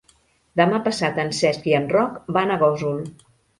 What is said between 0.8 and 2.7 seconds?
passat en Cesc i en Roc van a